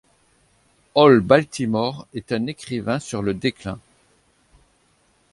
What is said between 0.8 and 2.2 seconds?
Hall Baltimore